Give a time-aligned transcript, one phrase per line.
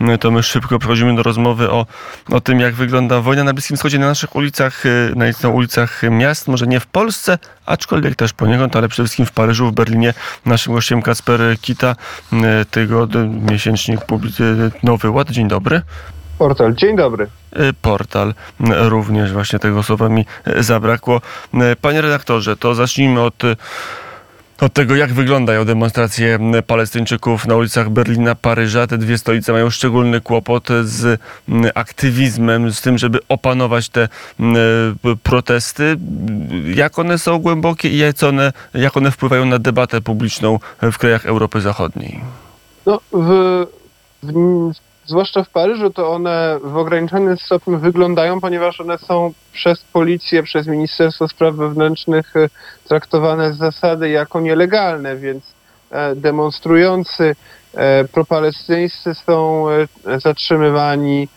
[0.00, 1.86] No to my szybko przechodzimy do rozmowy o,
[2.30, 6.02] o tym, jak wygląda wojna na Bliskim Wschodzie, na naszych ulicach, y, na, na ulicach
[6.10, 10.14] miast, może nie w Polsce, aczkolwiek też poniekąd, ale przede wszystkim w Paryżu, w Berlinie.
[10.46, 11.96] Naszym gościem Kasper Kita,
[12.32, 12.36] y,
[12.70, 13.08] tego
[13.50, 15.30] miesięcznik y, Nowy Ład.
[15.30, 15.82] Dzień dobry.
[16.38, 17.26] Portal, dzień dobry.
[17.82, 20.26] Portal, również właśnie tego słowa mi
[20.58, 21.20] zabrakło.
[21.80, 23.42] Panie redaktorze, to zacznijmy od
[24.60, 28.86] od tego, jak wyglądają demonstracje Palestyńczyków na ulicach Berlina, Paryża.
[28.86, 31.20] Te dwie stolice mają szczególny kłopot z
[31.74, 34.08] aktywizmem, z tym, żeby opanować te
[35.22, 35.96] protesty.
[36.74, 41.26] Jak one są głębokie i jak one, jak one wpływają na debatę publiczną w krajach
[41.26, 42.20] Europy Zachodniej?
[42.86, 43.66] No, w,
[44.22, 50.42] w zwłaszcza w Paryżu, to one w ograniczonym stopniu wyglądają, ponieważ one są przez policję,
[50.42, 52.48] przez Ministerstwo Spraw Wewnętrznych e,
[52.88, 55.44] traktowane z zasady jako nielegalne, więc
[55.90, 57.36] e, demonstrujący
[57.74, 59.66] e, propalestyńscy są
[60.22, 61.28] zatrzymywani,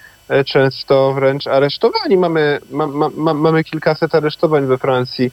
[0.46, 2.18] często wręcz aresztowani.
[2.18, 5.32] Mamy, ma, ma, mamy kilkaset aresztowań we Francji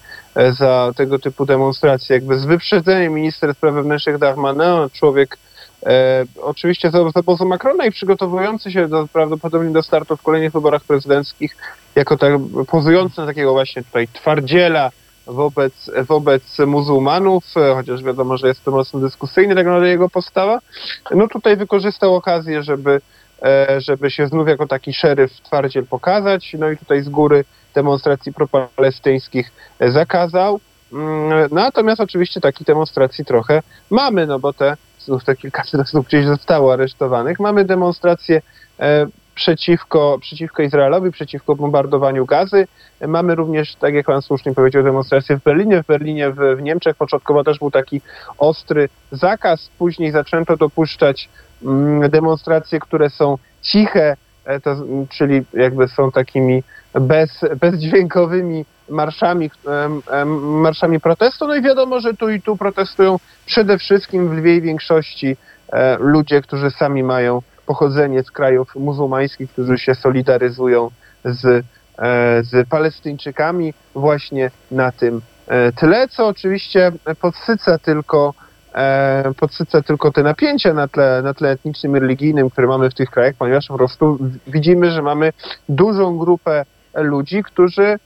[0.51, 2.17] za tego typu demonstracje.
[2.17, 5.39] Jakby z wyprzedzeniem minister spraw wewnętrznych Darmanin, człowiek
[5.83, 6.99] E, oczywiście za,
[7.39, 11.57] za Macrona i przygotowujący się do, prawdopodobnie do startu w kolejnych wyborach prezydenckich,
[11.95, 12.33] jako tak,
[12.71, 14.91] pozujący na takiego właśnie tutaj twardziela
[15.27, 20.59] wobec, wobec muzułmanów, e, chociaż wiadomo, że jest to mocno dyskusyjny tak naprawdę jego postawa,
[21.15, 23.01] no tutaj wykorzystał okazję, żeby,
[23.43, 28.33] e, żeby się znów jako taki szeryf twardziel pokazać, no i tutaj z góry demonstracji
[28.33, 30.61] propalestyńskich zakazał.
[30.93, 36.27] Mm, natomiast oczywiście takich demonstracji trochę mamy, no bo te znów te kilkaset osób gdzieś
[36.27, 37.41] zostało aresztowanych.
[37.41, 38.43] Mamy demonstracje
[38.81, 42.67] e, przeciwko, przeciwko Izraelowi, przeciwko bombardowaniu gazy.
[43.07, 45.83] Mamy również, tak jak pan słusznie powiedział, demonstracje w Berlinie.
[45.83, 48.01] W Berlinie, w, w Niemczech początkowo też był taki
[48.39, 49.71] ostry zakaz.
[49.79, 51.29] Później zaczęto dopuszczać
[51.63, 54.17] mm, demonstracje, które są ciche,
[54.63, 54.77] to,
[55.09, 56.63] czyli jakby są takimi
[56.95, 59.51] bez, bezdźwiękowymi marszami,
[60.43, 61.47] marszami protestu.
[61.47, 65.37] No i wiadomo, że tu i tu protestują przede wszystkim w lwiej większości
[65.73, 70.91] e, ludzie, którzy sami mają pochodzenie z krajów muzułmańskich, którzy się solidaryzują
[71.25, 71.63] z, e,
[72.43, 78.35] z Palestyńczykami właśnie na tym e, tyle, co oczywiście podsyca tylko
[79.37, 83.11] podsyca tylko te napięcia na tle, na tle etnicznym i religijnym, które mamy w tych
[83.11, 85.33] krajach, ponieważ po prostu widzimy, że mamy
[85.69, 86.65] dużą grupę
[86.95, 87.99] ludzi, którzy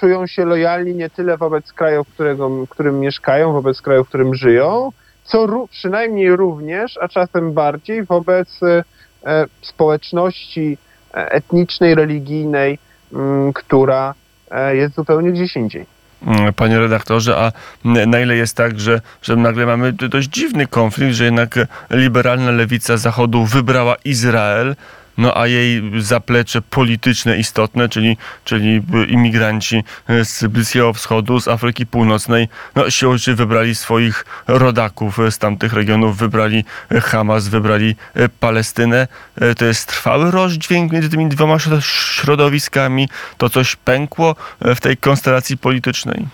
[0.00, 4.34] czują się lojalni nie tyle wobec kraju, którego, w którym mieszkają, wobec kraju, w którym
[4.34, 4.90] żyją,
[5.24, 8.84] co przynajmniej również, a czasem bardziej wobec e,
[9.26, 10.78] e, społeczności
[11.14, 12.78] e, etnicznej, religijnej,
[13.12, 14.14] m, która
[14.50, 15.97] e, jest zupełnie gdzieś indziej.
[16.26, 17.52] Mm, panie redaktorze, a
[17.84, 21.58] na ile jest tak, że, że nagle mamy dość dziwny konflikt, że jednak
[21.90, 24.76] liberalna lewica Zachodu wybrała Izrael,
[25.18, 29.84] no a jej zaplecze polityczne istotne, czyli, czyli imigranci
[30.24, 36.64] z Bliskiego Wschodu, z Afryki Północnej, no siłą wybrali swoich rodaków z tamtych regionów, wybrali
[37.02, 37.96] Hamas, wybrali
[38.40, 39.08] Palestynę.
[39.56, 43.08] To jest trwały rozdźwięk między tymi dwoma środowiskami.
[43.38, 46.26] To coś pękło w tej konstelacji politycznej.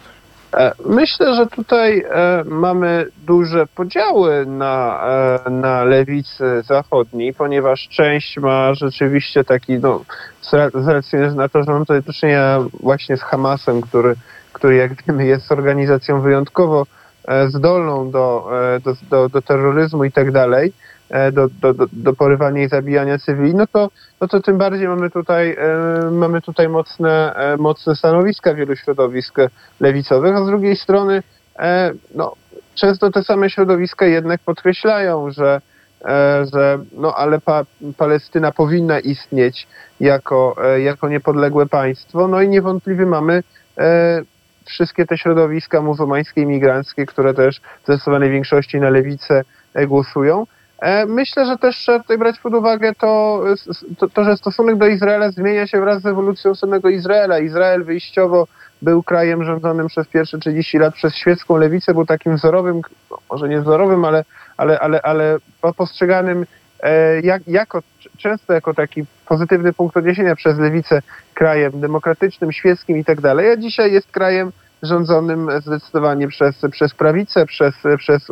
[0.57, 5.05] E, myślę, że tutaj e, mamy duże podziały na,
[5.47, 10.05] e, na lewicy zachodniej, ponieważ część ma rzeczywiście taki, no,
[10.75, 14.15] z racji na to, że mamy tutaj do czynienia właśnie z Hamasem, który,
[14.53, 16.87] który jak wiemy jest organizacją wyjątkowo
[17.49, 18.51] zdolną do,
[18.85, 20.73] do, do, do terroryzmu i tak dalej,
[21.33, 25.11] do, do, do, do porywania i zabijania cywili, no to, no to tym bardziej mamy
[25.11, 29.37] tutaj, e, mamy tutaj mocne, e, mocne stanowiska wielu środowisk
[29.81, 31.23] lewicowych, a z drugiej strony
[31.59, 32.33] e, no,
[32.75, 35.61] często te same środowiska jednak podkreślają, że,
[36.05, 37.65] e, że no ale pa,
[37.97, 39.69] Palestyna powinna istnieć
[40.01, 43.43] jako, e, jako niepodległe państwo, no i niewątpliwie mamy
[44.65, 49.43] wszystkie te środowiska muzułmańskie, imigranckie, które też w zdecydowanej większości na lewicę
[49.87, 50.47] głosują.
[50.85, 53.43] E, myślę, że też trzeba tutaj brać pod uwagę to,
[53.99, 57.39] to, to, że stosunek do Izraela zmienia się wraz z ewolucją samego Izraela.
[57.39, 58.47] Izrael wyjściowo
[58.83, 62.81] był krajem rządzonym przez pierwsze 30 lat przez świecką lewicę, był takim wzorowym,
[63.11, 64.25] no, może nie wzorowym, ale,
[64.57, 65.37] ale, ale, ale
[65.77, 66.47] postrzeganym
[66.83, 67.83] e, jak, jako,
[68.17, 71.03] często jako taki pozytywny punkt odniesienia przez lewicę
[71.35, 74.53] krajem demokratycznym, świeckim i tak dalej, a dzisiaj jest krajem
[74.87, 78.31] rządzonym zdecydowanie przez, przez prawicę, przez, przez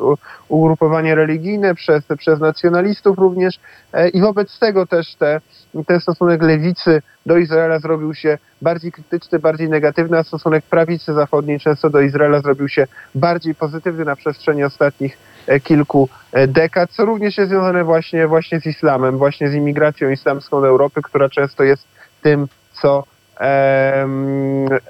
[0.48, 3.60] ugrupowanie religijne, przez, przez nacjonalistów również.
[3.92, 5.40] E, i wobec tego też te,
[5.86, 11.60] ten stosunek lewicy do Izraela zrobił się bardziej krytyczny, bardziej negatywny, a stosunek prawicy zachodniej
[11.60, 15.18] często do Izraela zrobił się bardziej pozytywny na przestrzeni ostatnich
[15.62, 16.08] kilku
[16.48, 21.02] dekad, co również jest związane właśnie, właśnie z islamem, właśnie z imigracją islamską do Europy,
[21.02, 21.86] która często jest
[22.22, 23.04] tym, co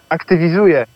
[0.08, 0.86] aktywizuje,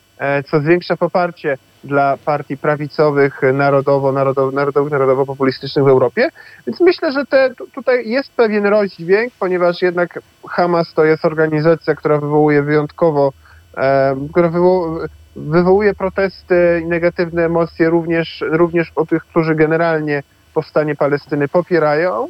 [0.51, 6.29] co zwiększa poparcie dla partii prawicowych, narodowo, narodowo, narodowych, narodowo-populistycznych w Europie.
[6.67, 12.19] Więc myślę, że te, tutaj jest pewien rozdźwięk, ponieważ jednak Hamas to jest organizacja, która
[12.19, 13.33] wywołuje wyjątkowo,
[13.77, 20.23] e, która wywołuje wywołuje protesty i negatywne emocje również, również o tych, którzy generalnie
[20.55, 22.29] powstanie Palestyny popierają,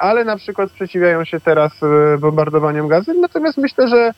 [0.00, 3.14] ale na przykład sprzeciwiają się teraz e, bombardowaniom gazy.
[3.14, 4.12] Natomiast myślę, że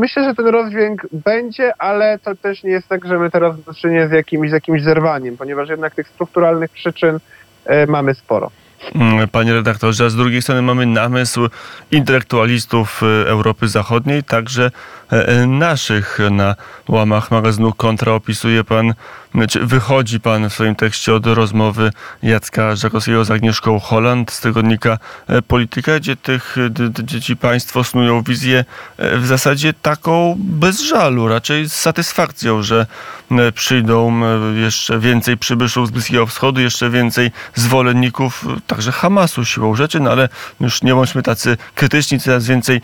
[0.00, 3.74] Myślę, że ten rozdźwięk będzie, ale to też nie jest tak, że my teraz do
[3.74, 7.18] czynienia z jakimś, z jakimś zerwaniem, ponieważ jednak tych strukturalnych przyczyn
[7.64, 8.50] e, mamy sporo.
[8.92, 11.48] Mm, panie redaktorze, a z drugiej strony mamy namysł
[11.90, 14.70] intelektualistów e, Europy Zachodniej, także
[15.10, 16.18] e, naszych.
[16.30, 16.56] Na
[16.88, 18.94] łamach magazynu Kontra opisuje pan
[19.34, 21.90] znaczy, wychodzi pan w swoim tekście od rozmowy
[22.22, 26.56] Jacka Żakowskiego z Agnieszką Holland z tygodnika e, Polityka, gdzie tych
[27.02, 28.64] dzieci państwo snują wizję
[28.96, 32.86] e, w zasadzie taką bez żalu, raczej z satysfakcją, że
[33.30, 34.20] e, przyjdą
[34.54, 38.44] jeszcze więcej przybyszów z Bliskiego Wschodu, jeszcze więcej zwolenników
[38.74, 40.28] także Hamasu siłą rzeczy, no ale
[40.60, 42.80] już nie bądźmy tacy krytyczni, coraz więcej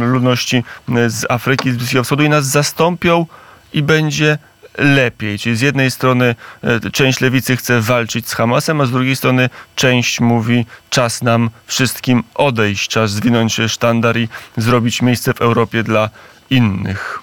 [0.00, 0.64] ludności
[1.08, 3.26] z Afryki, z Bliskiego Wschodu i nas zastąpią
[3.72, 4.38] i będzie
[4.78, 5.38] lepiej.
[5.38, 9.50] Czyli z jednej strony e, część lewicy chce walczyć z Hamasem, a z drugiej strony
[9.76, 16.10] część mówi czas nam wszystkim odejść, czas zwinąć sztandar i zrobić miejsce w Europie dla
[16.50, 17.18] innych.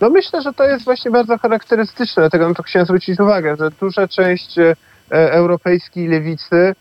[0.00, 3.70] No myślę, że to jest właśnie bardzo charakterystyczne, dlatego na to chciałem zwrócić uwagę, że
[3.80, 4.74] duża część e,
[5.10, 6.74] europejskiej lewicy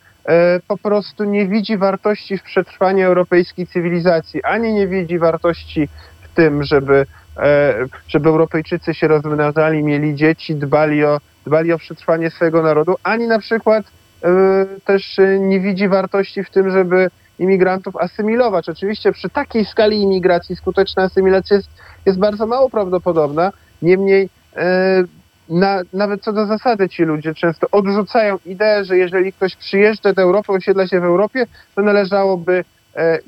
[0.68, 5.90] po prostu nie widzi wartości w przetrwaniu europejskiej cywilizacji, ani nie widzi wartości
[6.22, 7.06] w tym, żeby
[7.38, 7.74] E,
[8.08, 13.40] żeby Europejczycy się rozmnażali, mieli dzieci, dbali o, dbali o przetrwanie swojego narodu, ani na
[13.40, 13.86] przykład
[14.24, 18.70] e, też nie widzi wartości w tym, żeby imigrantów asymilować.
[18.70, 21.70] Oczywiście przy takiej skali imigracji skuteczna asymilacja jest,
[22.06, 23.52] jest bardzo mało prawdopodobna,
[23.82, 25.04] niemniej e,
[25.50, 30.22] na, nawet co do zasady ci ludzie często odrzucają ideę, że jeżeli ktoś przyjeżdża do
[30.22, 31.46] Europy, osiedla się w Europie,
[31.76, 32.64] to należałoby
[32.96, 33.20] E,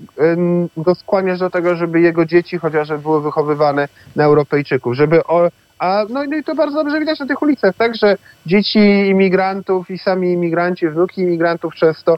[0.78, 5.50] go skłaniasz do tego, żeby jego dzieci chociażby były wychowywane na Europejczyków, żeby o,
[5.80, 8.80] a no, no i to bardzo dobrze widać na tych ulicach, tak, że dzieci
[9.10, 12.18] imigrantów i sami imigranci, wnuki imigrantów często e,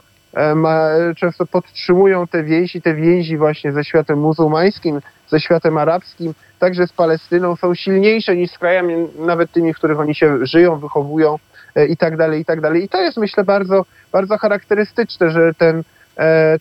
[0.54, 6.86] ma, często podtrzymują te więzi, te więzi właśnie ze światem muzułmańskim, ze światem arabskim, także
[6.86, 11.38] z Palestyną, są silniejsze niż z krajami, nawet tymi, w których oni się żyją, wychowują
[11.74, 12.84] e, i tak dalej, i tak dalej.
[12.84, 15.82] I to jest myślę bardzo, bardzo charakterystyczne, że ten,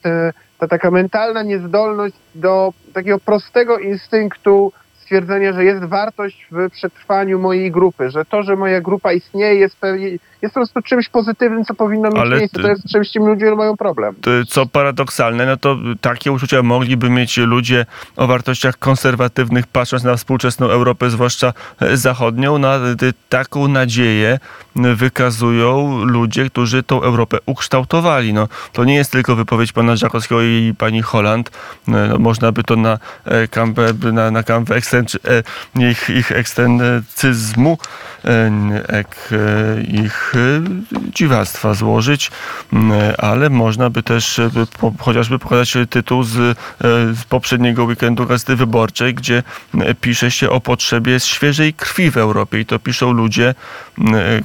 [0.02, 4.72] ten ta taka mentalna niezdolność do takiego prostego instynktu
[5.10, 9.78] stwierdzenia, że jest wartość w przetrwaniu mojej grupy, że to, że moja grupa istnieje, jest,
[10.42, 12.62] jest po prostu czymś pozytywnym, co powinno mieć Ale miejsce.
[12.62, 14.16] To jest czymś, czym ludzie mają problem.
[14.48, 17.86] Co paradoksalne, no to takie uczucia mogliby mieć ludzie
[18.16, 21.54] o wartościach konserwatywnych, patrząc na współczesną Europę, zwłaszcza
[21.94, 22.58] zachodnią.
[22.58, 22.80] Na
[23.30, 24.40] taką nadzieję
[24.76, 28.34] wykazują ludzie, którzy tą Europę ukształtowali.
[28.34, 31.52] No, to nie jest tylko wypowiedź pana Żakowskiego i pani Holland.
[31.88, 34.82] No, można by to na e, kampę, na, na kampę E,
[35.76, 37.78] ich, ich ekstencyzmu,
[38.26, 38.52] e,
[38.88, 40.34] ek, e, ich
[41.16, 42.32] dziwactwa złożyć,
[43.18, 44.42] ale można by też
[45.00, 46.58] chociażby pokazać tytuł z,
[47.20, 49.44] z poprzedniego weekendu Gazety Wyborczej, gdzie
[50.02, 52.60] pisze się o potrzebie świeżej krwi w Europie.
[52.60, 53.56] I to piszą ludzie,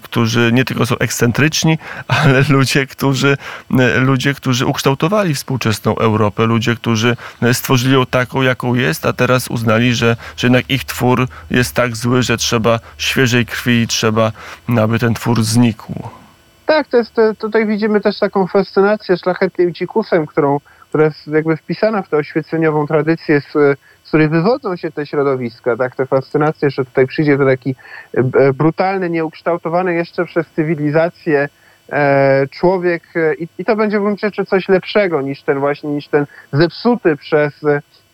[0.03, 3.37] którzy nie tylko są ekscentryczni, ale ludzie, którzy,
[3.97, 7.17] ludzie, którzy ukształtowali współczesną Europę, ludzie, którzy
[7.53, 11.97] stworzyli ją taką, jaką jest, a teraz uznali, że, że jednak ich twór jest tak
[11.97, 14.33] zły, że trzeba świeżej krwi trzeba,
[14.81, 15.93] aby ten twór znikł.
[16.67, 22.03] Tak, to jest, tutaj widzimy też taką fascynację szlachetnym dzikusem, którą, która jest jakby wpisana
[22.03, 23.53] w tę oświeceniową tradycję, z,
[24.05, 27.75] z której wywodzą się te środowiska, tak, te fascynacje, że tutaj przyjdzie to taki
[28.15, 31.49] e, brutalny, nieukształtowany jeszcze przez cywilizację
[31.93, 35.91] e, człowiek e, i, i to będzie w gruncie rzeczy coś lepszego niż ten właśnie,
[35.91, 37.55] niż ten zepsuty przez,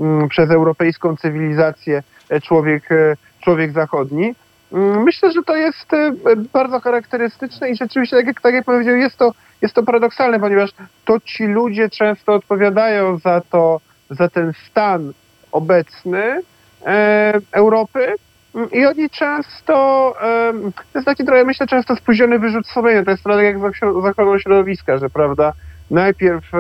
[0.01, 2.03] m, przez europejską cywilizację
[2.43, 4.35] człowiek, e, człowiek zachodni.
[4.73, 6.13] Mm, myślę, że to jest e,
[6.53, 9.33] bardzo charakterystyczne i rzeczywiście, tak jak, tak jak powiedział, jest to,
[9.63, 10.71] jest to paradoksalne, ponieważ
[11.05, 15.13] to ci ludzie często odpowiadają za to, za ten stan
[15.53, 16.41] obecny
[16.87, 18.15] e, Europy
[18.55, 23.11] mm, i oni często, e, to jest taki trochę, myślę, często spóźniony wyrzut sumienia, to
[23.11, 25.53] jest trochę jak z ochroną środowiska, że prawda,
[25.91, 26.59] najpierw e,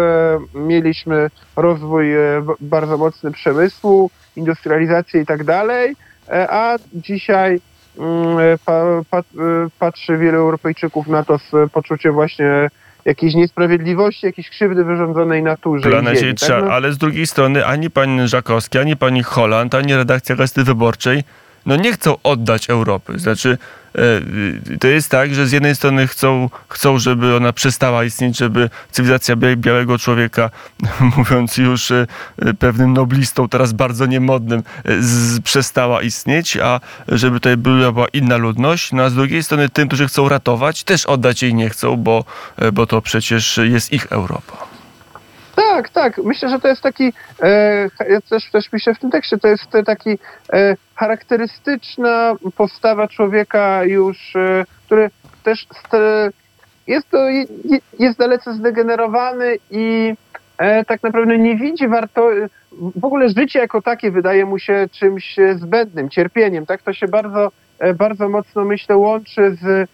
[0.55, 2.07] mieliśmy rozwój
[2.61, 5.97] bardzo mocny przemysłu, industrializację i tak dalej,
[6.28, 7.61] e, a dzisiaj
[7.99, 8.59] mm,
[9.11, 9.23] pa, y,
[9.78, 12.70] patrzy wielu Europejczyków na to z poczuciem właśnie
[13.04, 15.90] jakiejś niesprawiedliwości, jakiejś krzywdy wyrządzonej naturze.
[15.90, 16.68] Planecie ziemi, trzeba, tak?
[16.68, 21.23] No, ale z drugiej strony ani pan Żakowski, ani pani Holland, ani redakcja Gazety Wyborczej
[21.66, 23.18] no nie chcą oddać Europy.
[23.18, 23.59] Znaczy, e,
[24.80, 29.37] to jest tak, że z jednej strony chcą, chcą żeby ona przestała istnieć, żeby cywilizacja
[29.37, 30.50] bia- białego człowieka,
[31.16, 32.06] mówiąc już e,
[32.38, 38.06] e, pewnym noblistą, teraz bardzo niemodnym, e, z, przestała istnieć, a żeby tutaj była, była
[38.12, 38.92] inna ludność.
[38.92, 42.25] No a z drugiej strony tym, którzy chcą ratować, też oddać jej nie chcą, bo,
[42.56, 44.70] e, bo to przecież jest ich Europa.
[45.81, 46.19] Tak, tak.
[46.25, 47.89] Myślę, że to jest taki, e,
[48.31, 50.19] też, też piszę w tym tekście, to jest taki
[50.53, 55.11] e, charakterystyczna postawa człowieka już, e, który
[55.43, 55.97] też st,
[56.87, 57.45] jest, to, je-
[57.99, 60.15] jest dalece zdegenerowany i
[60.59, 62.31] e, tak naprawdę nie widzi warto,
[62.73, 66.83] w ogóle życie jako takie wydaje mu się czymś e, zbędnym, cierpieniem, tak?
[66.83, 69.87] To się bardzo, e, bardzo mocno, myślę, łączy z, e,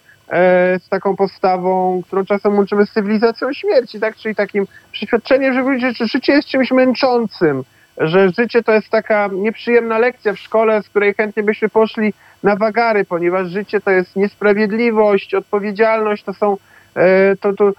[0.79, 4.15] z taką postawą, którą czasem łączymy z cywilizacją śmierci, tak?
[4.15, 7.63] Czyli takim przeświadczeniem, że ży- że życie jest czymś męczącym,
[7.97, 12.55] że życie to jest taka nieprzyjemna lekcja w szkole, z której chętnie byśmy poszli na
[12.55, 16.57] wagary, ponieważ życie to jest niesprawiedliwość, odpowiedzialność, to są,
[16.95, 17.71] e, to, to,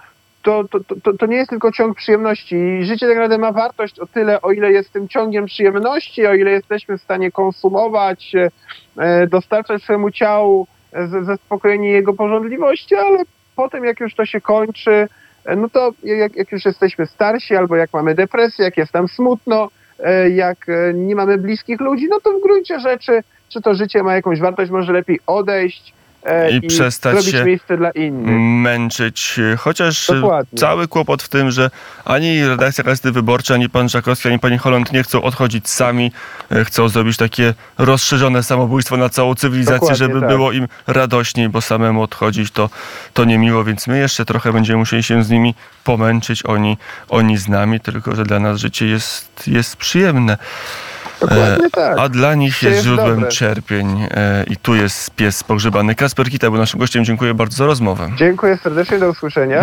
[0.43, 0.63] to,
[1.03, 2.55] to, to, nie jest tylko ciąg przyjemności.
[2.55, 6.33] I życie tak naprawdę ma wartość o tyle, o ile jest tym ciągiem przyjemności, o
[6.33, 8.49] ile jesteśmy w stanie konsumować, e,
[8.97, 10.78] e, dostarczać swojemu ciału e,
[11.21, 13.23] zaspokojenie jego pożądliwości, ale
[13.55, 15.07] potem jak już to się kończy,
[15.57, 19.69] no to jak, jak już jesteśmy starsi, albo jak mamy depresję, jak jest nam smutno,
[19.99, 24.03] e, jak e, nie mamy bliskich ludzi, no to w gruncie rzeczy, czy to życie
[24.03, 28.11] ma jakąś wartość, może lepiej odejść e, I przestać zrobić się
[28.61, 30.59] męczyć, chociaż Dokładnie.
[30.59, 31.71] cały kłopot w tym, że
[32.05, 36.11] ani redakcja Gazety Wyborczej, ani pan Żakowski, ani pani Holland nie chcą odchodzić sami,
[36.51, 40.29] e, chcą zrobić takie rozszerzone samobójstwo na całą cywilizację, Dokładnie żeby tak.
[40.29, 42.69] było im radośniej, bo samemu odchodzić to,
[43.13, 46.77] to niemiło, więc my jeszcze trochę będziemy musieli się z nimi pomęczyć, oni,
[47.09, 50.37] oni z nami, tylko że dla nas życie jest, jest przyjemne.
[51.21, 51.99] Dokładnie tak.
[51.99, 53.29] A dla nich jest jest źródłem dobre.
[53.29, 55.95] cierpień e, i tu jest pies pogrzebany.
[55.95, 57.05] Kasper Kita był naszym gościem.
[57.05, 58.09] Dziękuję bardzo za rozmowę.
[58.17, 59.61] Dziękuję serdecznie, do usłyszenia.